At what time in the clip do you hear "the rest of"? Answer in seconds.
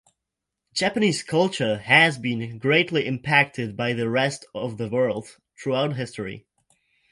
3.93-4.79